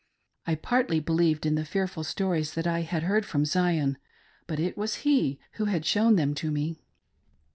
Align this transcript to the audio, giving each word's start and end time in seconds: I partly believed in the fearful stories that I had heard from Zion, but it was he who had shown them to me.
I 0.47 0.55
partly 0.55 0.99
believed 0.99 1.45
in 1.45 1.53
the 1.53 1.63
fearful 1.63 2.03
stories 2.03 2.55
that 2.55 2.65
I 2.65 2.79
had 2.81 3.03
heard 3.03 3.23
from 3.23 3.45
Zion, 3.45 3.99
but 4.47 4.59
it 4.59 4.75
was 4.75 5.03
he 5.05 5.39
who 5.57 5.65
had 5.65 5.85
shown 5.85 6.15
them 6.15 6.33
to 6.33 6.49
me. 6.49 6.81